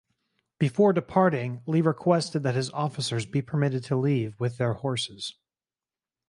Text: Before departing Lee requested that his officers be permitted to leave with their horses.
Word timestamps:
Before 0.57 0.93
departing 0.93 1.61
Lee 1.67 1.81
requested 1.81 2.41
that 2.41 2.55
his 2.55 2.71
officers 2.71 3.27
be 3.27 3.43
permitted 3.43 3.83
to 3.83 3.95
leave 3.95 4.33
with 4.39 4.57
their 4.57 4.73
horses. 4.73 5.35